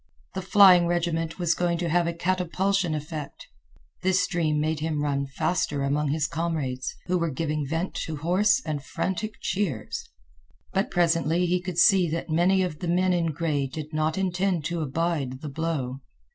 The 0.33 0.41
flying 0.41 0.87
regiment 0.87 1.37
was 1.37 1.53
going 1.53 1.77
to 1.77 1.87
have 1.89 2.07
a 2.07 2.13
catapultian 2.13 2.95
effect. 2.95 3.45
This 4.01 4.25
dream 4.25 4.59
made 4.59 4.79
him 4.79 5.03
run 5.03 5.27
faster 5.27 5.83
among 5.83 6.07
his 6.09 6.25
comrades, 6.25 6.95
who 7.05 7.19
were 7.19 7.29
giving 7.29 7.67
vent 7.67 7.93
to 8.07 8.15
hoarse 8.15 8.63
and 8.65 8.83
frantic 8.83 9.35
cheers. 9.41 10.09
But 10.73 10.89
presently 10.89 11.45
he 11.45 11.61
could 11.61 11.77
see 11.77 12.09
that 12.09 12.31
many 12.31 12.63
of 12.63 12.79
the 12.79 12.87
men 12.87 13.13
in 13.13 13.27
gray 13.27 13.67
did 13.67 13.93
not 13.93 14.17
intend 14.17 14.65
to 14.65 14.81
abide 14.81 15.41
the 15.41 15.49
blow. 15.49 15.99